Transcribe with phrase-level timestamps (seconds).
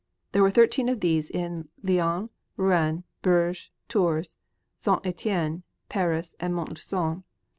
[0.31, 4.39] There were thirteen of these in Lyons, Rouen, Bourges, Tours,
[4.79, 5.05] Ste.
[5.05, 7.23] Etienne, Paris and Mont Lucon.